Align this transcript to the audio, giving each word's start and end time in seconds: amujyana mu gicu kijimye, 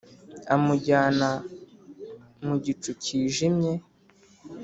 amujyana 0.55 1.29
mu 2.45 2.55
gicu 2.63 2.91
kijimye, 3.03 3.73